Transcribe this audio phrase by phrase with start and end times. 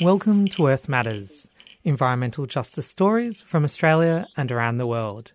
[0.00, 1.46] Welcome to Earth Matters,
[1.84, 5.30] environmental justice stories from Australia and around the world.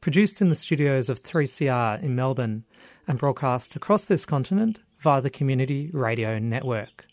[0.00, 2.64] Produced in the studios of 3CR in Melbourne
[3.06, 7.04] and broadcast across this continent via the Community Radio Network.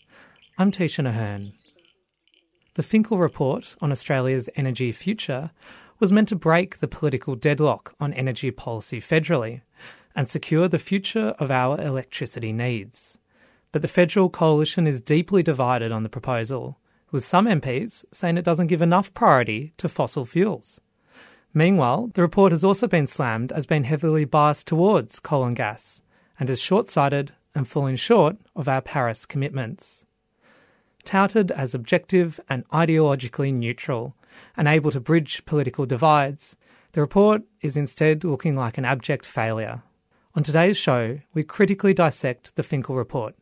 [0.56, 1.52] I'm Tisha Ahern.
[2.76, 5.50] The Finkel Report on Australia's energy future
[6.00, 9.60] was meant to break the political deadlock on energy policy federally
[10.16, 13.18] and secure the future of our electricity needs.
[13.70, 16.78] But the federal coalition is deeply divided on the proposal,
[17.12, 20.80] with some MPs saying it doesn't give enough priority to fossil fuels.
[21.52, 26.00] Meanwhile, the report has also been slammed as being heavily biased towards coal and gas
[26.38, 30.06] and is short sighted and falling short of our Paris commitments.
[31.04, 34.14] Touted as objective and ideologically neutral
[34.56, 36.56] and able to bridge political divides,
[36.92, 39.82] the report is instead looking like an abject failure.
[40.34, 43.34] On today's show, we critically dissect the Finkel report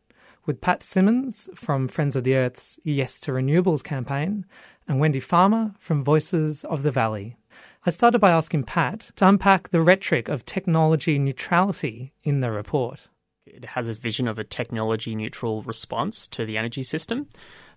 [0.45, 4.45] with Pat Simmons from Friends of the Earth's Yes to Renewables campaign
[4.87, 7.37] and Wendy Farmer from Voices of the Valley.
[7.85, 13.07] I started by asking Pat to unpack the rhetoric of technology neutrality in the report.
[13.45, 17.27] It has a vision of a technology neutral response to the energy system.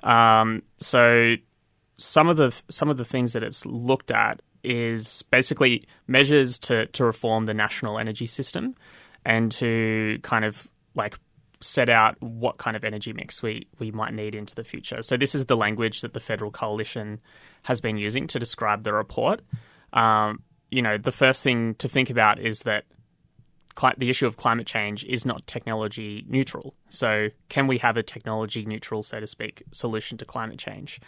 [0.03, 1.37] Um, so
[2.03, 6.87] some of the some of the things that it's looked at is basically measures to
[6.87, 8.75] to reform the national energy system
[9.25, 11.19] and to kind of like
[11.61, 15.01] set out what kind of energy mix we, we might need into the future.
[15.01, 17.21] So this is the language that the federal coalition
[17.63, 19.43] has been using to describe the report
[19.93, 22.85] um, you know, the first thing to think about is that
[23.99, 26.75] the issue of climate change is not technology neutral.
[26.89, 31.01] So, can we have a technology neutral, so to speak, solution to climate change?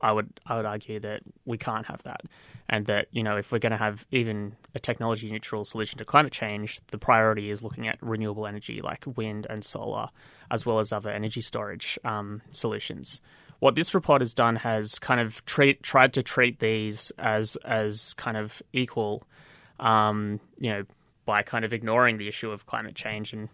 [0.00, 2.22] I would I would argue that we can't have that,
[2.68, 6.04] and that you know, if we're going to have even a technology neutral solution to
[6.04, 10.08] climate change, the priority is looking at renewable energy like wind and solar,
[10.50, 13.20] as well as other energy storage um, solutions
[13.62, 18.12] what this report has done has kind of treat, tried to treat these as as
[18.14, 19.22] kind of equal,
[19.78, 20.82] um, you know,
[21.24, 23.48] by kind of ignoring the issue of climate change and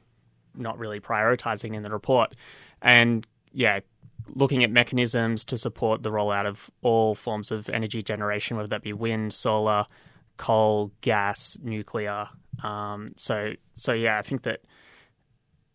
[0.55, 2.35] not really prioritizing in the report,
[2.83, 3.81] and yeah,
[4.35, 8.83] looking at mechanisms to support the rollout of all forms of energy generation, whether that
[8.83, 9.87] be wind, solar,
[10.37, 12.29] coal, gas, nuclear.
[12.63, 14.61] Um, so so yeah, I think that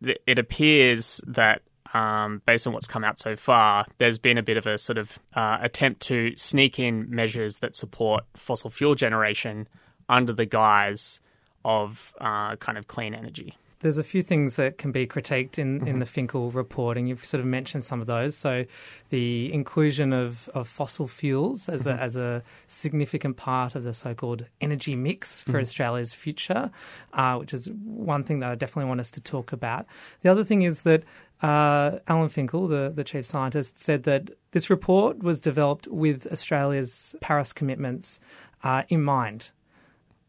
[0.02, 1.62] it appears that
[1.94, 4.98] um, based on what's come out so far, there's been a bit of a sort
[4.98, 9.68] of uh, attempt to sneak in measures that support fossil fuel generation
[10.10, 11.20] under the guise
[11.66, 13.58] of uh, kind of clean energy.
[13.80, 15.88] There's a few things that can be critiqued in, mm-hmm.
[15.90, 18.34] in the Finkel report, and you've sort of mentioned some of those.
[18.34, 18.64] So,
[19.10, 22.00] the inclusion of, of fossil fuels as, mm-hmm.
[22.00, 25.60] a, as a significant part of the so called energy mix for mm-hmm.
[25.60, 26.72] Australia's future,
[27.12, 29.86] uh, which is one thing that I definitely want us to talk about.
[30.22, 31.04] The other thing is that
[31.42, 37.18] uh, Alan Finkel, the, the chief scientist, said that this report was developed with Australia's
[37.20, 38.22] Paris commitments
[38.64, 39.52] uh, in mind.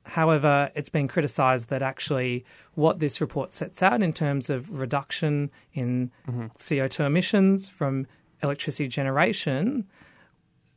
[0.05, 2.45] However, it's been criticised that actually
[2.75, 6.47] what this report sets out in terms of reduction in mm-hmm.
[6.59, 8.07] CO2 emissions from
[8.43, 9.87] electricity generation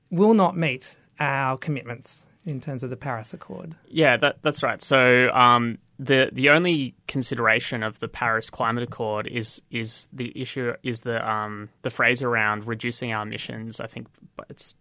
[0.09, 3.75] will not meet our commitments in terms of the Paris Accord.
[3.89, 4.81] Yeah, that, that's right.
[4.81, 10.73] So um, the the only consideration of the Paris Climate Accord is is the issue
[10.83, 13.79] is the um, the phrase around reducing our emissions.
[13.79, 14.07] I think
[14.49, 14.75] it's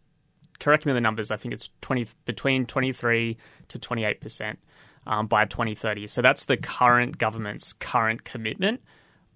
[0.58, 1.30] correct me the numbers.
[1.30, 3.36] I think it's twenty between twenty three
[3.68, 4.58] to twenty eight percent
[5.06, 6.06] um, by twenty thirty.
[6.06, 8.80] So that's the current government's current commitment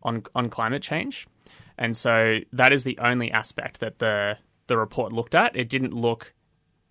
[0.03, 1.27] on on climate change,
[1.79, 5.57] and so that is the only aspect that the the report looked at.
[5.57, 6.35] It didn't look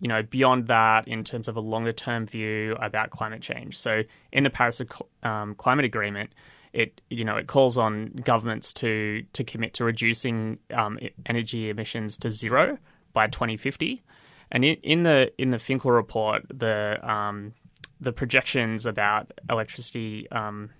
[0.00, 3.78] you know, beyond that in terms of a longer term view about climate change.
[3.78, 4.02] So
[4.32, 4.80] in the Paris
[5.22, 6.32] um, Climate Agreement,
[6.72, 12.16] it you know it calls on governments to to commit to reducing um, energy emissions
[12.18, 12.78] to zero
[13.12, 14.02] by 2050.
[14.50, 17.54] And in, in the in the Finkel report, the um,
[18.00, 20.70] the projections about electricity um,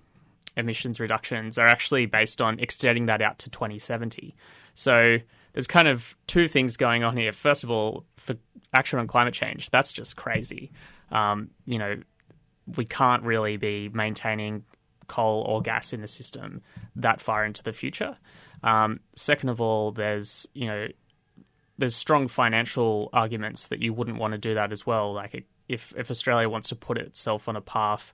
[0.57, 4.35] emissions reductions are actually based on extending that out to 2070.
[4.73, 5.17] So
[5.53, 7.31] there's kind of two things going on here.
[7.31, 8.35] First of all, for
[8.73, 10.71] action on climate change, that's just crazy.
[11.11, 11.97] Um, you know,
[12.77, 14.63] we can't really be maintaining
[15.07, 16.61] coal or gas in the system
[16.95, 18.17] that far into the future.
[18.63, 20.87] Um, second of all, there's you know
[21.81, 25.13] there's strong financial arguments that you wouldn't want to do that as well.
[25.13, 28.13] Like if if Australia wants to put itself on a path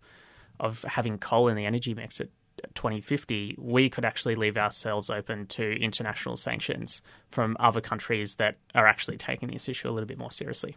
[0.60, 2.30] of having coal in the energy mix, at
[2.74, 8.88] 2050, we could actually leave ourselves open to international sanctions from other countries that are
[8.88, 10.76] actually taking this issue a little bit more seriously.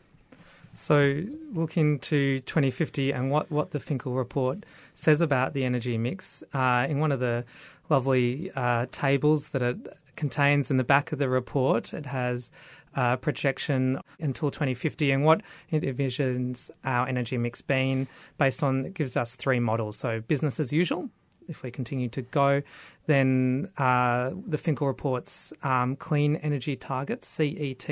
[0.73, 1.23] So,
[1.53, 4.65] looking to 2050 and what, what the Finkel report
[4.95, 7.45] says about the energy mix, uh, in one of the
[7.89, 9.79] lovely uh, tables that it
[10.15, 12.51] contains in the back of the report, it has
[12.95, 18.07] a projection until 2050 and what it envisions our energy mix being
[18.39, 19.97] based on, it gives us three models.
[19.97, 21.11] So, business as usual,
[21.49, 22.63] if we continue to go,
[23.07, 27.89] then uh, the Finkel reports um, clean energy targets, CET,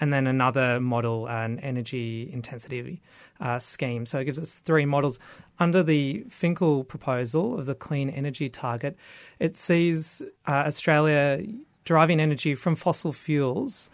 [0.00, 3.00] and then another model, an energy intensity
[3.40, 4.06] uh, scheme.
[4.06, 5.18] So it gives us three models.
[5.58, 8.96] Under the Finkel proposal of the clean energy target,
[9.38, 11.42] it sees uh, Australia
[11.84, 13.88] deriving energy from fossil fuels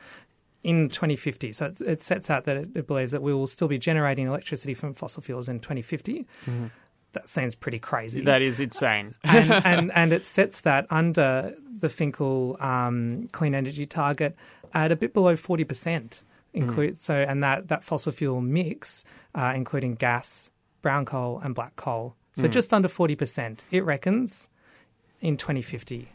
[0.63, 1.53] in 2050.
[1.53, 4.27] So it, it sets out that it, it, believes that we will still be generating
[4.27, 6.27] electricity from fossil fuels in 2050.
[6.47, 6.67] Mm-hmm.
[7.13, 8.23] That seems pretty crazy.
[8.23, 9.15] That is insane.
[9.25, 14.35] and, and, and, it sets that under the Finkel um, clean energy target
[14.73, 16.23] at a bit below 40%.
[16.55, 17.01] Include, mm.
[17.01, 19.05] So, and that, that fossil fuel mix,
[19.35, 20.51] uh, including gas,
[20.81, 22.15] brown coal, and black coal.
[22.35, 22.51] So, mm.
[22.51, 24.49] just under 40%, it reckons,
[25.21, 26.09] in 2050.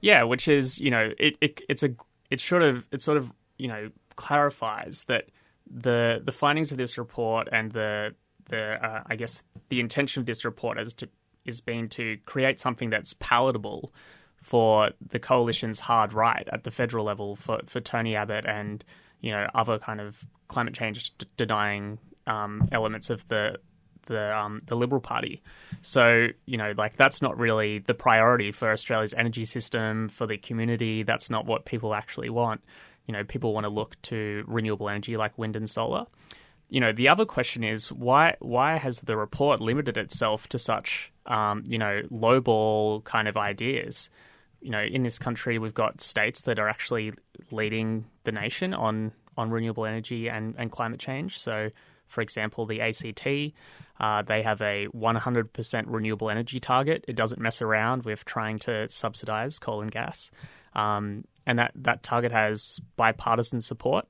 [0.00, 1.90] Yeah, which is, you know, it, it it's a,
[2.30, 5.26] it sort of, it sort of, you know, clarifies that
[5.70, 8.14] the the findings of this report and the
[8.46, 11.08] the uh, I guess the intention of this report is to
[11.44, 13.92] is being to create something that's palatable
[14.40, 18.84] for the coalition's hard right at the federal level for, for Tony Abbott and
[19.20, 23.58] you know other kind of climate change d- denying um, elements of the
[24.06, 25.42] the um, the Liberal Party.
[25.80, 30.36] So you know, like that's not really the priority for Australia's energy system for the
[30.36, 31.02] community.
[31.02, 32.62] That's not what people actually want.
[33.06, 36.06] You know, people want to look to renewable energy like wind and solar.
[36.68, 41.12] You know, the other question is why why has the report limited itself to such
[41.26, 44.10] um, you know lowball kind of ideas?
[44.64, 47.12] you know, in this country, we've got states that are actually
[47.50, 51.38] leading the nation on on renewable energy and, and climate change.
[51.38, 51.70] So,
[52.06, 53.26] for example, the ACT,
[54.00, 57.04] uh, they have a 100% renewable energy target.
[57.08, 60.30] It doesn't mess around with trying to subsidize coal and gas.
[60.74, 64.06] Um, and that, that target has bipartisan support,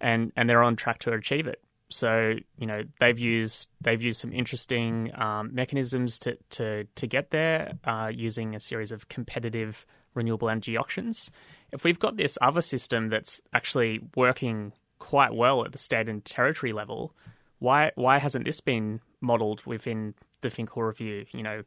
[0.00, 1.60] and, and they're on track to achieve it.
[1.90, 7.30] So you know they've used they've used some interesting um, mechanisms to, to to get
[7.30, 11.30] there uh, using a series of competitive renewable energy auctions.
[11.72, 16.24] If we've got this other system that's actually working quite well at the state and
[16.24, 17.14] territory level,
[17.58, 21.24] why why hasn't this been modelled within the Finkel review?
[21.32, 21.62] You know,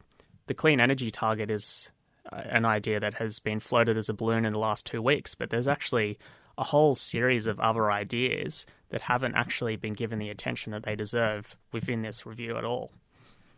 [0.46, 1.90] the clean energy target is
[2.30, 5.50] an idea that has been floated as a balloon in the last two weeks, but
[5.50, 6.16] there's actually
[6.58, 10.94] a whole series of other ideas that haven't actually been given the attention that they
[10.94, 12.92] deserve within this review at all.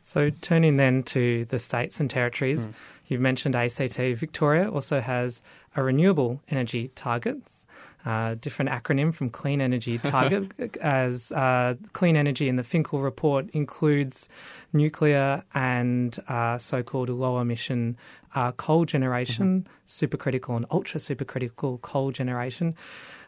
[0.00, 2.74] So, turning then to the states and territories, mm.
[3.06, 3.96] you've mentioned ACT.
[3.96, 5.42] Victoria also has
[5.74, 7.38] a renewable energy target,
[8.04, 13.48] uh, different acronym from Clean Energy Target, as uh, clean energy in the Finkel report
[13.50, 14.28] includes
[14.72, 17.96] nuclear and uh, so called low emission
[18.34, 19.86] uh, coal generation, mm-hmm.
[19.86, 22.74] supercritical and ultra supercritical coal generation.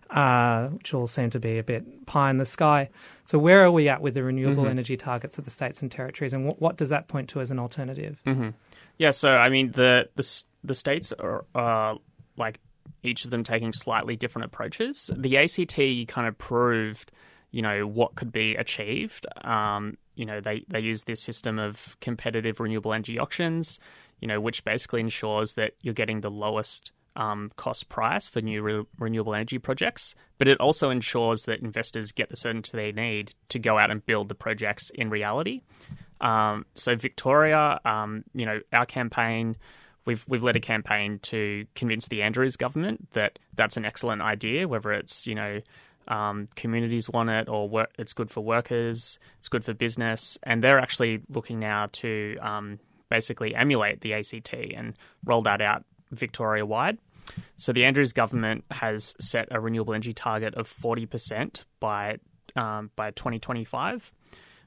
[0.09, 2.89] Uh, which all seem to be a bit pie in the sky.
[3.25, 4.71] So, where are we at with the renewable mm-hmm.
[4.71, 7.51] energy targets of the states and territories, and what, what does that point to as
[7.51, 8.23] an alternative?
[8.25, 8.51] Mm-hmm.
[8.99, 11.97] Yeah, so I mean, the the, the states are uh,
[12.37, 12.61] like
[13.03, 15.11] each of them taking slightly different approaches.
[15.17, 17.13] The ACT kind of proved,
[17.51, 19.27] you know, what could be achieved.
[19.45, 23.79] Um, you know, they they use this system of competitive renewable energy auctions
[24.21, 28.63] you know, which basically ensures that you're getting the lowest um, cost price for new
[28.63, 33.35] re- renewable energy projects, but it also ensures that investors get the certainty they need
[33.49, 35.63] to go out and build the projects in reality.
[36.21, 39.57] Um, so Victoria, um, you know, our campaign,
[40.07, 44.67] we've we've led a campaign to convince the Andrews government that that's an excellent idea,
[44.69, 45.61] whether it's you know.
[46.09, 50.63] Um, communities want it, or work, it's good for workers, it's good for business, and
[50.63, 54.95] they're actually looking now to um, basically emulate the ACT and
[55.25, 56.99] roll that out Victoria wide.
[57.57, 62.19] So the Andrews government has set a renewable energy target of 40% by
[62.55, 64.13] um, by 2025.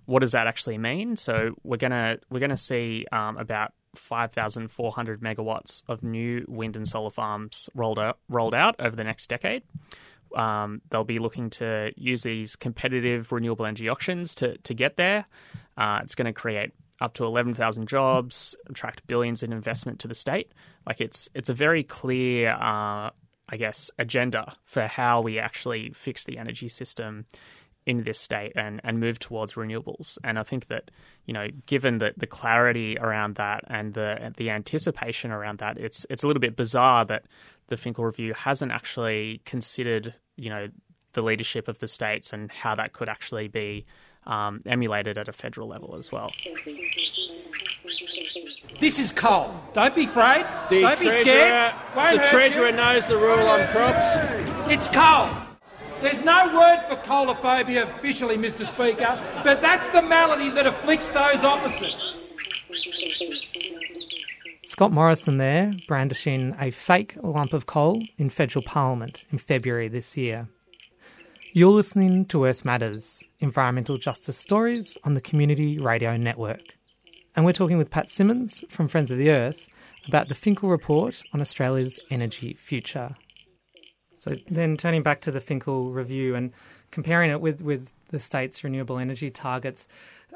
[0.05, 1.15] What does that actually mean?
[1.15, 7.09] So we're gonna we're gonna see um, about 5,400 megawatts of new wind and solar
[7.09, 9.63] farms rolled out rolled out over the next decade.
[10.35, 15.25] Um, they'll be looking to use these competitive renewable energy auctions to to get there.
[15.77, 20.15] Uh, it's going to create up to 11,000 jobs, attract billions in investment to the
[20.15, 20.51] state.
[20.85, 23.09] Like it's it's a very clear, uh,
[23.51, 27.25] I guess, agenda for how we actually fix the energy system
[27.85, 30.17] in this state and, and move towards renewables.
[30.23, 30.91] And I think that,
[31.25, 36.05] you know, given the, the clarity around that and the the anticipation around that, it's
[36.09, 37.23] it's a little bit bizarre that
[37.67, 40.67] the Finkel Review hasn't actually considered, you know,
[41.13, 43.85] the leadership of the states and how that could actually be
[44.27, 46.31] um, emulated at a federal level as well.
[48.79, 49.53] This is coal.
[49.73, 50.45] Don't be afraid.
[50.69, 51.73] The Don't be scared.
[51.95, 52.75] Won't the treasurer you.
[52.75, 54.15] knows the rule on crops.
[54.71, 55.48] It's coal.
[56.01, 58.65] There's no word for coalophobia officially, Mr.
[58.65, 61.93] Speaker, but that's the malady that afflicts those opposite.
[64.63, 70.15] Scott Morrison there, brandishing a fake lump of coal in federal parliament in February this
[70.15, 70.47] year.
[71.51, 76.77] You're listening to Earth Matters, environmental justice stories on the Community Radio Network.
[77.35, 79.67] And we're talking with Pat Simmons from Friends of the Earth
[80.07, 83.15] about the Finkel report on Australia's energy future.
[84.19, 86.51] So then turning back to the Finkel review and
[86.91, 89.87] comparing it with, with the state's renewable energy targets,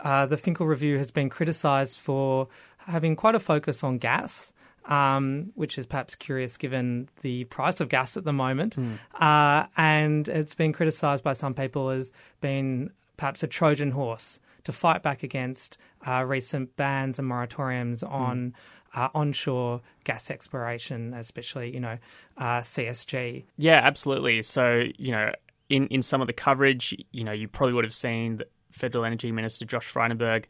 [0.04, 2.48] uh, the Finkel review has been criticised for
[2.78, 4.54] having quite a focus on gas.
[4.86, 8.76] Um, which is perhaps curious given the price of gas at the moment.
[9.14, 12.12] Uh, and it's been criticised by some people as
[12.42, 18.54] being perhaps a Trojan horse to fight back against uh, recent bans and moratoriums on
[18.94, 21.98] uh, onshore gas exploration, especially, you know,
[22.38, 23.44] uh, CSG.
[23.58, 24.42] Yeah, absolutely.
[24.42, 25.32] So, you know,
[25.70, 29.06] in, in some of the coverage, you know, you probably would have seen the Federal
[29.06, 30.46] Energy Minister Josh Frydenberg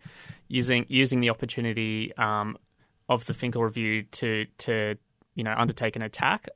[0.47, 2.57] using using the opportunity um,
[3.09, 4.95] of the Finkel review to to
[5.35, 6.47] you know undertake an attack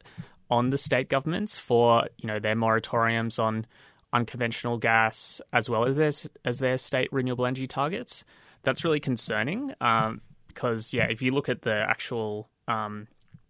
[0.50, 3.66] on the state governments for you know their moratoriums on
[4.14, 6.12] unconventional gas as well as their
[6.46, 8.24] as their state renewable energy targets.
[8.64, 10.22] That's really concerning um,
[10.58, 13.08] because yeah, if you look at the actual um,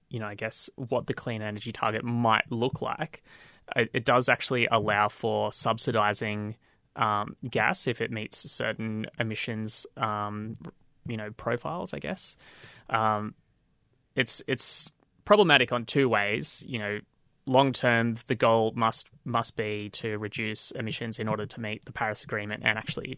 [0.10, 3.24] you know I guess what the clean energy target might look like,
[3.78, 6.58] it, it does actually allow for subsidizing
[6.98, 10.56] um, gas if it meets certain emissions um,
[11.08, 12.36] you know profiles, I guess.
[12.90, 13.36] Um,
[14.16, 14.92] it's it's
[15.24, 16.62] problematic on two ways.
[16.68, 17.00] You know,
[17.46, 21.94] long term, the goal must must be to reduce emissions in order to meet the
[21.94, 23.18] Paris Agreement and actually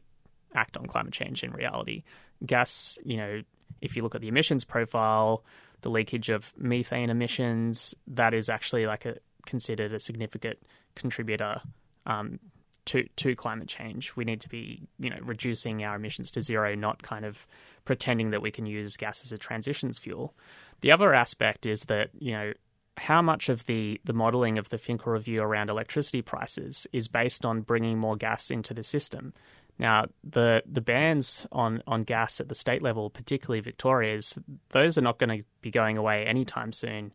[0.54, 2.04] act on climate change in reality.
[2.46, 3.42] Gas, you know,
[3.82, 5.44] if you look at the emissions profile,
[5.82, 10.60] the leakage of methane emissions, that is actually like a considered a significant
[10.96, 11.62] contributor
[12.06, 12.40] um,
[12.86, 14.16] to to climate change.
[14.16, 17.46] We need to be, you know, reducing our emissions to zero, not kind of
[17.86, 20.34] pretending that we can use gas as a transitions fuel.
[20.82, 22.54] The other aspect is that, you know,
[22.98, 27.46] how much of the, the modelling of the Finkel review around electricity prices is based
[27.46, 29.34] on bringing more gas into the system.
[29.80, 34.38] Now, the the bans on, on gas at the state level, particularly Victoria's,
[34.70, 37.14] those are not going to be going away anytime soon.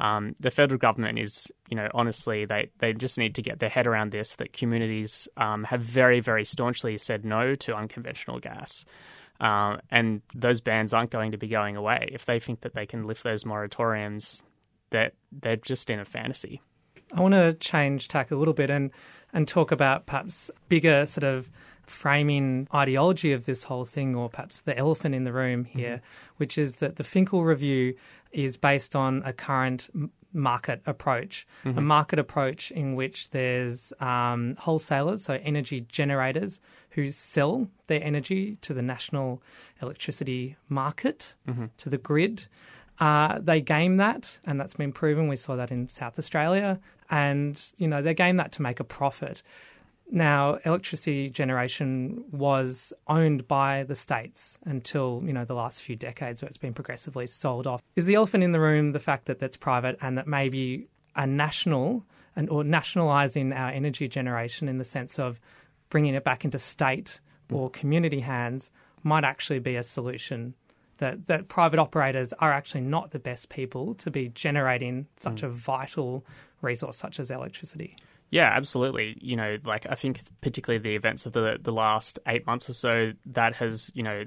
[0.00, 3.68] Um, the federal government is, you know, honestly, they, they just need to get their
[3.68, 8.86] head around this that communities um, have very, very staunchly said no to unconventional gas.
[9.40, 12.08] Uh, and those bans aren't going to be going away.
[12.12, 14.42] If they think that they can lift those moratoriums,
[14.88, 16.62] that they're, they're just in a fantasy.
[17.12, 18.90] I want to change tack a little bit and,
[19.32, 21.50] and talk about perhaps bigger sort of
[21.90, 26.34] framing ideology of this whole thing, or perhaps the elephant in the room here, mm-hmm.
[26.36, 27.94] which is that the Finkel review
[28.32, 29.88] is based on a current
[30.32, 31.78] market approach, mm-hmm.
[31.78, 38.56] a market approach in which there's um, wholesalers, so energy generators, who sell their energy
[38.62, 39.42] to the national
[39.82, 41.66] electricity market, mm-hmm.
[41.78, 42.46] to the grid.
[42.98, 45.26] Uh, they game that, and that's been proven.
[45.26, 46.78] We saw that in South Australia,
[47.10, 49.42] and you know they game that to make a profit.
[50.12, 56.42] Now, electricity generation was owned by the states until you know the last few decades,
[56.42, 57.80] where it's been progressively sold off.
[57.94, 61.26] Is the elephant in the room the fact that that's private and that maybe a
[61.26, 65.40] national and or nationalising our energy generation in the sense of
[65.90, 67.20] bringing it back into state
[67.52, 68.70] or community hands
[69.02, 70.54] might actually be a solution?
[70.98, 75.46] That that private operators are actually not the best people to be generating such mm.
[75.46, 76.26] a vital
[76.62, 77.94] resource such as electricity.
[78.30, 79.16] Yeah, absolutely.
[79.20, 82.72] You know, like I think particularly the events of the the last eight months or
[82.72, 84.24] so, that has you know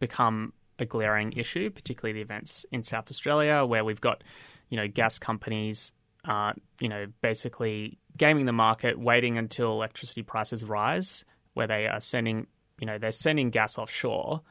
[0.00, 4.22] become a glaring issue, particularly the events in South Australia where we've got
[4.68, 5.92] you know gas companies,
[6.26, 11.24] uh, you know, basically gaming the market, waiting until electricity prices rise,
[11.54, 12.46] where they are sending
[12.78, 14.42] you know they're sending gas offshore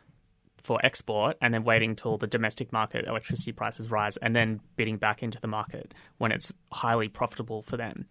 [0.60, 4.98] for export and then waiting till the domestic market electricity prices rise and then bidding
[4.98, 8.08] back into the market when it's highly profitable for them.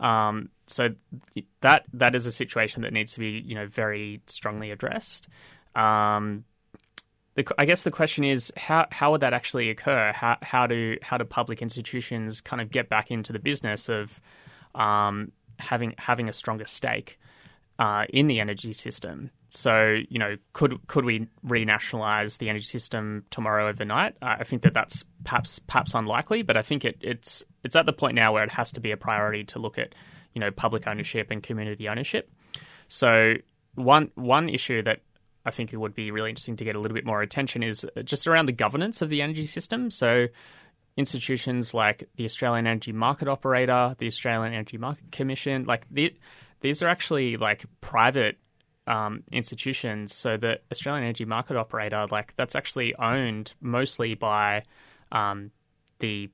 [0.00, 0.90] Um, so
[1.60, 5.28] that that is a situation that needs to be you know very strongly addressed.
[5.74, 6.44] Um,
[7.34, 10.12] the, I guess the question is how how would that actually occur?
[10.14, 14.20] How how do how do public institutions kind of get back into the business of
[14.74, 17.18] um, having having a stronger stake
[17.78, 19.30] uh, in the energy system?
[19.50, 24.16] So you know, could could we renationalize the energy system tomorrow overnight?
[24.20, 27.86] Uh, I think that that's perhaps perhaps unlikely, but I think it, it's it's at
[27.86, 29.94] the point now where it has to be a priority to look at
[30.34, 32.30] you know public ownership and community ownership.
[32.88, 33.34] So
[33.74, 35.00] one one issue that
[35.46, 37.86] I think it would be really interesting to get a little bit more attention is
[38.04, 39.90] just around the governance of the energy system.
[39.90, 40.26] So
[40.96, 46.14] institutions like the Australian Energy Market Operator, the Australian Energy Market Commission, like the,
[46.66, 48.38] these are actually like private
[48.88, 50.12] um, institutions.
[50.12, 54.64] So the Australian Energy Market Operator, like that's actually owned mostly by
[55.12, 55.52] um,
[56.00, 56.28] the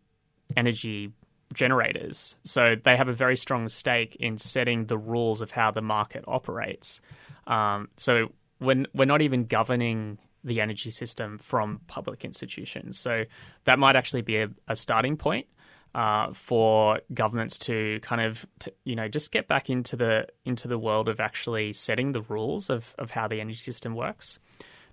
[0.56, 1.12] energy
[1.52, 2.36] generators.
[2.44, 6.24] So they have a very strong stake in setting the rules of how the market
[6.26, 7.02] operates.
[7.46, 12.98] Um, so when we're not even governing the energy system from public institutions.
[12.98, 13.24] So
[13.64, 15.46] that might actually be a, a starting point
[15.94, 20.68] uh, for governments to kind of to, you know just get back into the into
[20.68, 24.38] the world of actually setting the rules of, of how the energy system works.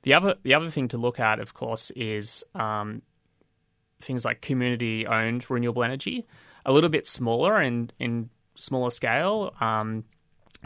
[0.04, 3.02] The other the other thing to look at, of course, is um,
[4.02, 6.26] things like community owned renewable energy,
[6.66, 9.54] a little bit smaller and in smaller scale.
[9.60, 10.06] Um,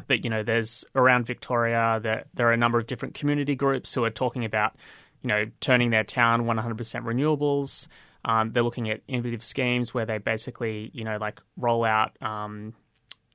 [0.08, 3.94] but you know, there's around Victoria, there there are a number of different community groups
[3.94, 4.76] who are talking about,
[5.22, 7.88] you know, turning their town 100% renewables.
[8.26, 12.74] Um, they're looking at innovative schemes where they basically, you know, like roll out um,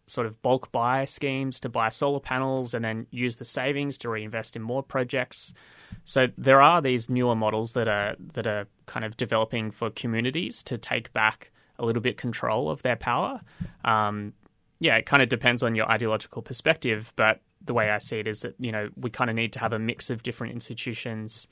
[0.06, 4.08] sort of bulk buy schemes to buy solar panels and then use the savings to
[4.08, 5.52] reinvest in more projects.
[6.04, 10.62] So there are these newer models that are that are kind of developing for communities
[10.64, 13.40] to take back a little bit control of their power.
[13.84, 14.32] Um,
[14.80, 18.26] yeah, it kind of depends on your ideological perspective, but the way I see it
[18.26, 21.46] is that you know we kind of need to have a mix of different institutions,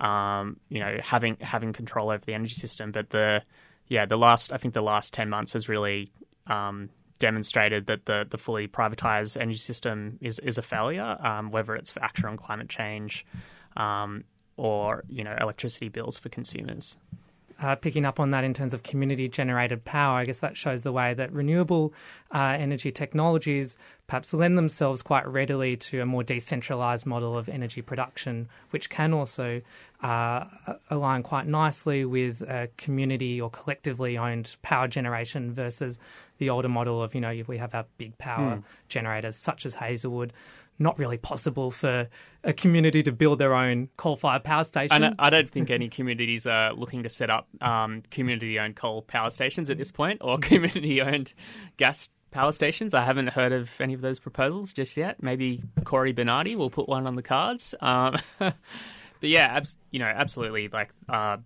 [0.00, 2.90] um, you know, having having control over the energy system.
[2.90, 3.42] But the
[3.86, 6.10] yeah, the last I think the last ten months has really
[6.48, 6.88] um,
[7.20, 11.90] demonstrated that the the fully privatized energy system is is a failure, um, whether it's
[11.90, 13.24] for action on climate change
[13.76, 14.24] um,
[14.56, 16.96] or you know electricity bills for consumers
[17.60, 20.82] uh, picking up on that in terms of community generated power, I guess that shows
[20.82, 21.92] the way that renewable
[22.32, 27.82] uh, energy technologies perhaps lend themselves quite readily to a more decentralized model of energy
[27.82, 29.60] production, which can also
[30.02, 30.44] uh,
[30.90, 35.98] align quite nicely with a community or collectively owned power generation versus
[36.38, 38.62] the older model of, you know, we have our big power mm.
[38.88, 40.32] generators such as Hazelwood
[40.78, 42.08] not really possible for
[42.44, 45.04] a community to build their own coal-fired power station.
[45.04, 49.30] I, I don't think any communities are looking to set up um, community-owned coal power
[49.30, 51.32] stations at this point, or community-owned
[51.76, 52.94] gas power stations.
[52.94, 55.22] I haven't heard of any of those proposals just yet.
[55.22, 57.74] Maybe Cory Bernardi will put one on the cards.
[57.80, 58.54] Um, but
[59.20, 60.68] yeah, abs- you know, absolutely.
[60.68, 61.38] Like uh,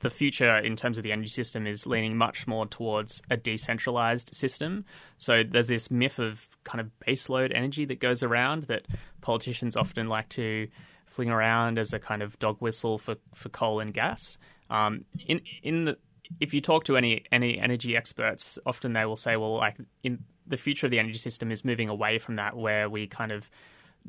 [0.00, 4.34] the future in terms of the energy system is leaning much more towards a decentralized
[4.34, 4.84] system.
[5.16, 8.86] So there's this myth of kind of baseload energy that goes around that
[9.22, 10.68] politicians often like to
[11.06, 14.36] fling around as a kind of dog whistle for, for coal and gas.
[14.70, 15.98] Um, in in the
[16.40, 20.24] if you talk to any any energy experts, often they will say, well, like in
[20.46, 23.50] the future of the energy system is moving away from that, where we kind of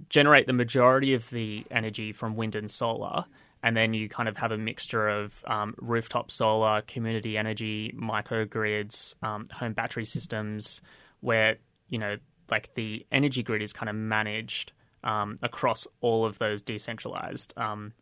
[0.10, 3.26] generate the majority of the energy from wind and solar
[3.64, 9.16] and then you kind of have a mixture of um, rooftop solar, community energy, microgrids,
[9.24, 10.82] um, home battery systems,
[11.22, 11.56] where
[11.88, 12.18] you know
[12.52, 14.74] like the energy grid is kind of managed
[15.06, 17.94] um, across all of those decentralized um,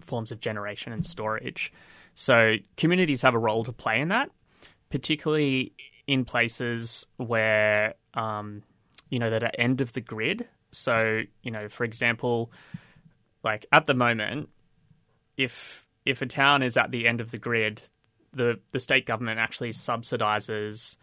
[0.00, 1.70] forms of generation and storage.
[2.14, 4.30] So communities have a role to play in that,
[4.90, 5.72] particularly
[6.06, 8.62] in places where um,
[9.10, 10.48] you know that are end of the grid.
[10.70, 12.50] So you know, for example,
[13.44, 14.48] like at the moment,
[15.36, 17.86] if if a town is at the end of the grid,
[18.32, 20.96] the the state government actually subsidizes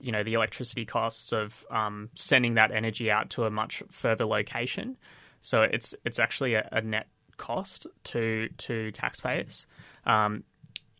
[0.00, 4.24] you know the electricity costs of um, sending that energy out to a much further
[4.24, 4.96] location.
[5.40, 9.66] So it's it's actually a, a net cost to to taxpayers.
[10.04, 10.44] Um,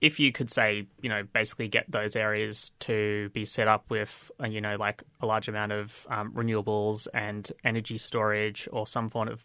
[0.00, 4.30] if you could say, you know, basically get those areas to be set up with,
[4.40, 9.08] uh, you know, like a large amount of um, renewables and energy storage or some
[9.08, 9.44] form of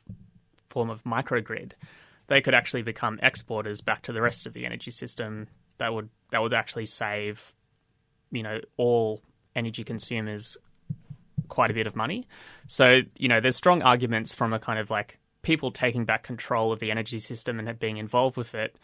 [0.69, 1.71] form of microgrid,
[2.27, 5.47] they could actually become exporters back to the rest of the energy system.
[5.77, 7.53] That would that would actually save,
[8.31, 9.21] you know, all
[9.55, 10.57] energy consumers
[11.47, 12.27] quite a bit of money.
[12.67, 16.71] So you know, there's strong arguments from a kind of like people taking back control
[16.71, 18.77] of the energy system and being involved with it.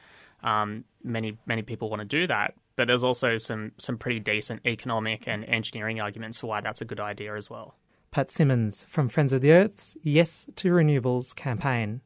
[0.44, 4.66] Um, many many people want to do that, but there's also some some pretty decent
[4.66, 7.76] economic and engineering arguments for why that's a good idea as well.
[8.12, 12.02] Pat Simmons from Friends of the Earth's Yes to Renewables campaign.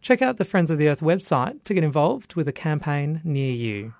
[0.00, 3.52] Check out the Friends of the Earth website to get involved with a campaign near
[3.52, 3.94] you.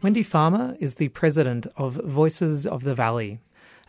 [0.00, 3.40] Wendy Farmer is the president of Voices of the Valley,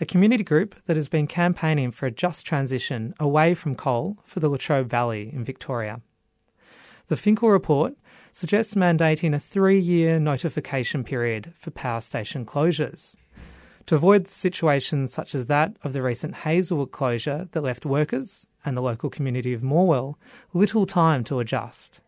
[0.01, 4.39] a community group that has been campaigning for a just transition away from coal for
[4.39, 6.01] the Latrobe Valley in Victoria.
[7.09, 7.93] The Finkel report
[8.31, 13.15] suggests mandating a three year notification period for power station closures
[13.85, 18.75] to avoid situations such as that of the recent Hazelwood closure that left workers and
[18.75, 20.15] the local community of Morwell
[20.53, 22.01] little time to adjust.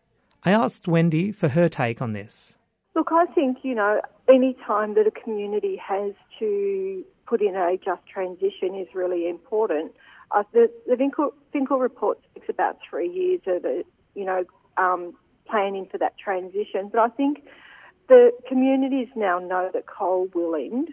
[0.44, 2.58] I asked Wendy for her take on this.
[2.94, 7.76] Look, I think, you know, any time that a community has to put in a
[7.82, 9.92] just transition is really important.
[10.30, 13.82] Uh, the the Finkel, Finkel report speaks about three years of, a,
[14.14, 14.44] you know,
[14.76, 15.14] um,
[15.48, 16.88] planning for that transition.
[16.90, 17.44] But I think
[18.08, 20.88] the communities now know that coal will end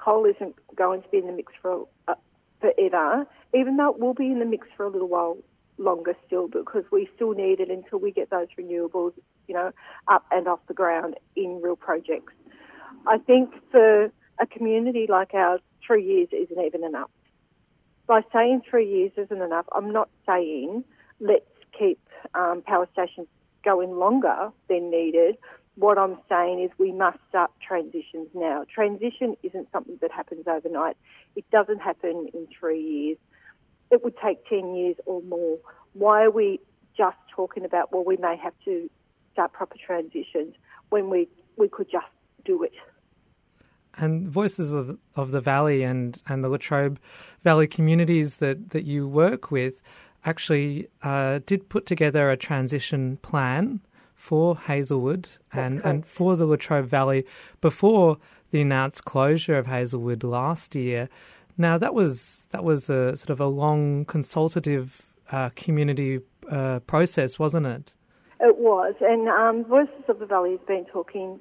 [0.00, 2.14] coal isn't going to be in the mix for uh,
[2.60, 5.36] forever, even though it will be in the mix for a little while
[5.78, 9.12] longer still because we still need it until we get those renewables,
[9.50, 9.72] you know,
[10.06, 12.32] up and off the ground in real projects.
[13.08, 17.10] I think for a community like ours, three years isn't even enough.
[18.06, 20.84] By saying three years isn't enough, I'm not saying
[21.18, 21.98] let's keep
[22.34, 23.26] um, power stations
[23.64, 25.36] going longer than needed
[25.80, 28.64] what I'm saying is we must start transitions now.
[28.72, 30.96] Transition isn't something that happens overnight.
[31.36, 33.18] It doesn't happen in three years.
[33.90, 35.58] It would take 10 years or more.
[35.94, 36.60] Why are we
[36.96, 38.90] just talking about, well, we may have to
[39.40, 40.54] start proper transitions
[40.90, 42.06] when we, we could just
[42.44, 42.72] do it?
[43.96, 47.00] And Voices of, of the Valley and, and the Latrobe
[47.42, 49.82] Valley communities that, that you work with
[50.24, 53.80] actually uh, did put together a transition plan
[54.14, 57.24] for Hazelwood and, and for the Latrobe Valley
[57.62, 58.18] before
[58.50, 61.08] the announced closure of Hazelwood last year.
[61.56, 67.38] Now that was that was a sort of a long consultative uh, community uh, process,
[67.38, 67.94] wasn't it?
[68.40, 71.40] It was, and um, Voices of the Valley has been talking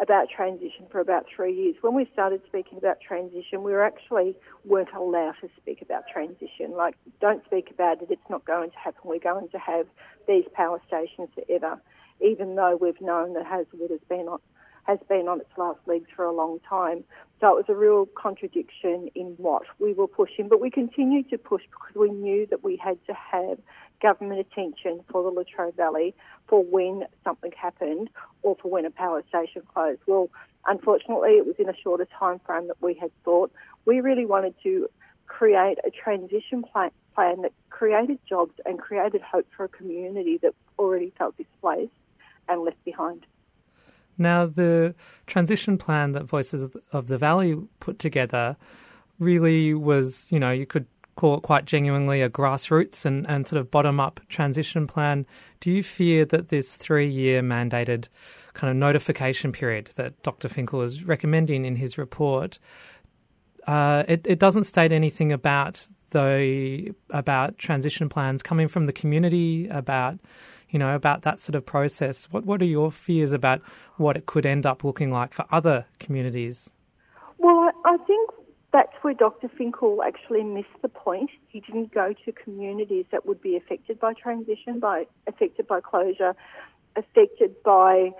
[0.00, 1.76] about transition for about three years.
[1.80, 4.34] When we started speaking about transition, we were actually
[4.64, 6.72] weren't allowed to speak about transition.
[6.76, 9.00] Like, don't speak about it; it's not going to happen.
[9.04, 9.86] We're going to have
[10.26, 11.80] these power stations forever
[12.20, 14.38] even though we've known that Hazelwood has been on
[14.84, 17.04] has been on its last legs for a long time.
[17.40, 21.36] So it was a real contradiction in what we were pushing, but we continued to
[21.36, 23.58] push because we knew that we had to have
[24.00, 26.14] government attention for the Latrobe Valley
[26.48, 28.10] for when something happened
[28.42, 30.00] or for when a power station closed.
[30.06, 30.30] Well,
[30.66, 33.52] unfortunately, it was in a shorter time frame that we had thought.
[33.84, 34.88] We really wanted to
[35.26, 40.54] create a transition plan, plan that created jobs and created hope for a community that
[40.78, 41.92] already felt displaced
[42.48, 43.26] and left behind.
[44.16, 44.94] Now, the
[45.26, 48.56] transition plan that Voices of the Valley put together
[49.20, 50.86] really was, you know, you could
[51.18, 55.26] call it quite genuinely a grassroots and, and sort of bottom up transition plan.
[55.58, 58.06] Do you fear that this three year mandated
[58.54, 60.48] kind of notification period that Dr.
[60.48, 62.60] Finkel is recommending in his report,
[63.66, 69.68] uh, it, it doesn't state anything about the about transition plans coming from the community,
[69.68, 70.18] about
[70.70, 72.26] you know, about that sort of process.
[72.30, 73.60] What what are your fears about
[73.96, 76.70] what it could end up looking like for other communities?
[77.38, 78.30] Well, I, I think
[78.72, 79.48] that's where Dr.
[79.48, 81.30] Finkel actually missed the point.
[81.48, 86.34] He didn't go to communities that would be affected by transition, by affected by closure,
[86.96, 88.10] affected by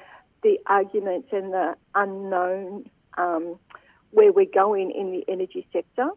[0.42, 3.58] the arguments and the unknown um,
[4.10, 6.08] where we're going in the energy sector.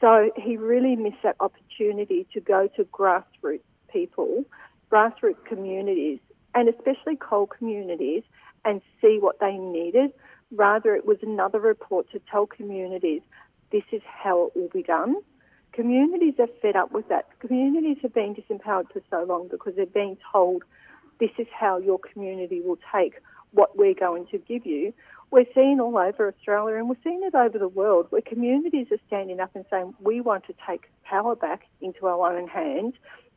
[0.00, 3.60] So he really missed that opportunity to go to grassroots
[3.92, 4.44] people
[4.90, 6.18] grassroots communities
[6.54, 8.22] and especially coal communities
[8.64, 10.12] and see what they needed.
[10.50, 13.20] Rather, it was another report to tell communities
[13.70, 15.16] this is how it will be done.
[15.72, 17.26] Communities are fed up with that.
[17.40, 20.64] Communities have been disempowered for so long because they're being told
[21.20, 23.14] this is how your community will take
[23.52, 24.92] what we're going to give you.
[25.30, 28.98] We're seeing all over Australia and we're seeing it over the world where communities are
[29.06, 32.94] standing up and saying we want to take power back into our own hands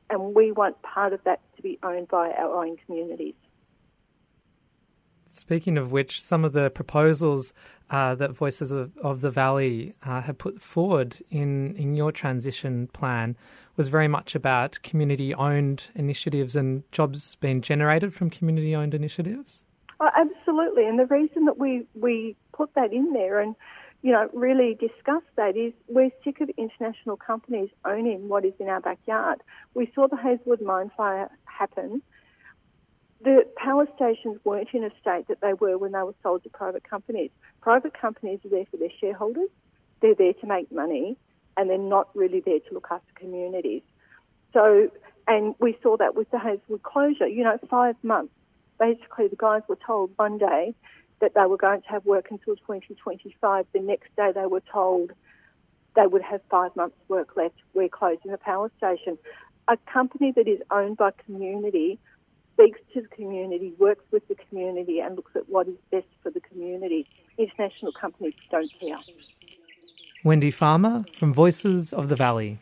[0.09, 3.35] and we want part of that to be owned by our own communities.
[5.33, 7.53] Speaking of which, some of the proposals
[7.89, 12.87] uh, that Voices of, of the Valley uh, have put forward in, in your transition
[12.87, 13.35] plan
[13.75, 19.63] was very much about community owned initiatives and jobs being generated from community owned initiatives.
[19.99, 20.85] Oh, absolutely.
[20.85, 23.55] And the reason that we, we put that in there and
[24.01, 28.67] you know, really discuss that is we're sick of international companies owning what is in
[28.67, 29.41] our backyard.
[29.75, 32.01] We saw the Hazelwood mine fire happen.
[33.23, 36.49] The power stations weren't in a state that they were when they were sold to
[36.49, 37.29] private companies.
[37.62, 39.49] Private companies are there for their shareholders,
[40.01, 41.17] they're there to make money,
[41.55, 43.84] and they're not really there to look after communities.
[44.53, 44.89] So,
[45.27, 48.34] and we saw that with the Hazelwood closure, you know, five months.
[48.79, 50.73] Basically, the guys were told one day
[51.19, 53.65] that they were going to have work until 2025.
[53.73, 55.12] The next day they were told
[55.95, 57.55] they would have five months' work left.
[57.75, 59.19] We're closing the power station.
[59.67, 61.99] A company that is owned by community
[62.62, 66.30] speaks to the community, works with the community, and looks at what is best for
[66.30, 67.08] the community.
[67.38, 68.97] International companies don't care.
[70.24, 72.60] Wendy Farmer from Voices of the Valley.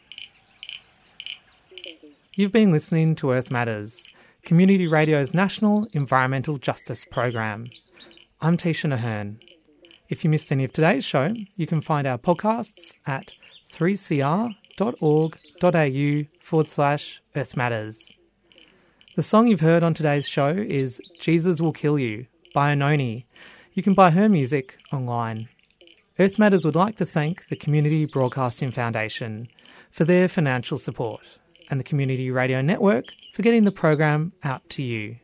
[2.33, 4.07] You've been listening to Earth Matters,
[4.43, 7.69] Community Radio's national environmental justice program.
[8.39, 9.39] I'm Tisha Ahern.
[10.07, 13.33] If you missed any of today's show, you can find our podcasts at
[13.71, 14.55] 3cr.org.au
[16.41, 18.09] forward slash Earth Matters.
[19.19, 23.25] The song you've heard on today's show is Jesus Will Kill You by Ononi.
[23.73, 25.49] You can buy her music online.
[26.17, 29.49] Earth Matters would like to thank the Community Broadcasting Foundation
[29.91, 31.19] for their financial support
[31.69, 35.17] and the Community Radio Network for getting the program out to you.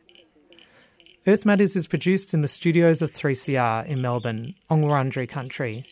[1.25, 5.86] Earth Matters is produced in the studios of 3CR in Melbourne, on Wurundjeri country.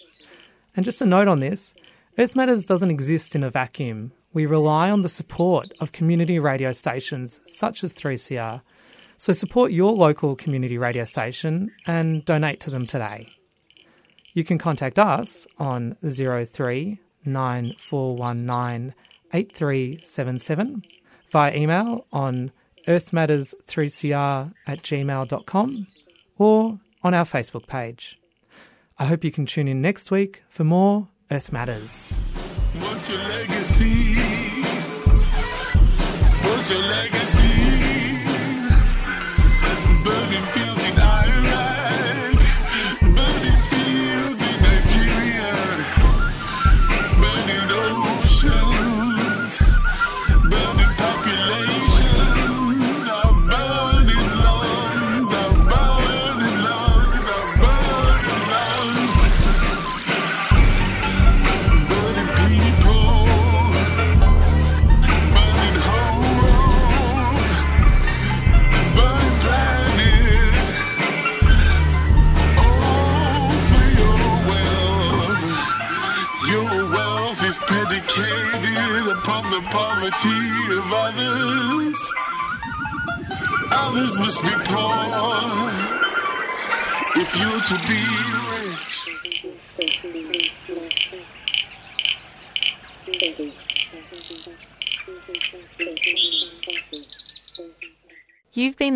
[0.75, 1.73] And just a note on this
[2.17, 4.11] Earth Matters doesn't exist in a vacuum.
[4.33, 8.61] We rely on the support of community radio stations such as 3CR.
[9.17, 13.29] So support your local community radio station and donate to them today.
[14.33, 18.93] You can contact us on 03 9419
[19.33, 20.83] 8377
[21.29, 22.51] via email on
[22.87, 25.87] earthmatters3cr at gmail.com
[26.37, 28.19] or on our Facebook page.
[28.97, 32.05] I hope you can tune in next week for more Earth Matters.
[32.79, 34.15] What's your legacy?
[36.41, 37.62] What's your legacy?